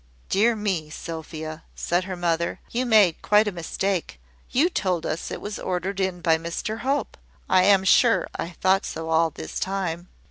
[0.29, 0.89] "Dear me!
[0.89, 4.19] Sophia," said her mother, "you made quite a mistake.
[4.49, 7.17] You told us it was ordered in by Mr Hope.
[7.47, 10.07] I am sure, I thought so all this time."